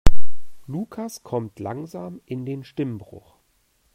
[0.65, 3.35] Lukas kommt langsam in den Stimmbruch.